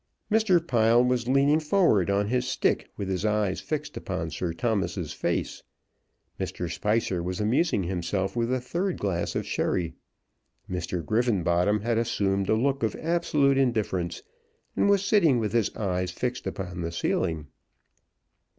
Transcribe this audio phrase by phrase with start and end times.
[0.31, 0.59] Mr.
[0.67, 5.61] Pile was leaning forward on his stick with his eyes fixed upon Sir Thomas's face.
[6.39, 6.67] Mr.
[6.71, 9.93] Spicer was amusing himself with a third glass of sherry.
[10.67, 11.05] Mr.
[11.05, 14.23] Griffenbottom had assumed a look of absolute indifference,
[14.75, 17.45] and was sitting with his eyes fixed upon the ceiling.